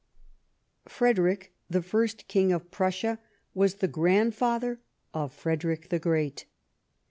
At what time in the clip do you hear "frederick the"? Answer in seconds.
0.87-1.83, 5.31-5.99